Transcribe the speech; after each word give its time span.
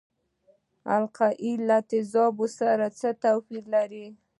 القلي 0.95 1.53
له 1.67 1.77
تیزابو 1.89 2.45
سره 2.59 2.85
څه 2.99 3.09
توپیر 3.23 3.63
لري. 3.75 4.07